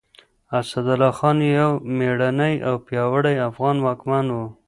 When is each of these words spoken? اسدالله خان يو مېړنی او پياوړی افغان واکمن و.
اسدالله 0.59 1.11
خان 1.17 1.37
يو 1.57 1.69
مېړنی 1.97 2.53
او 2.67 2.75
پياوړی 2.85 3.35
افغان 3.49 3.75
واکمن 3.85 4.25
و. 4.31 4.37